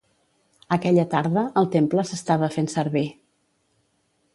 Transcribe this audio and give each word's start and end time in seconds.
Aquella 0.77 1.05
tarda, 1.11 1.45
el 1.63 1.69
temple 1.77 2.09
s'estava 2.13 2.53
fent 2.59 2.75
servir. 2.77 3.09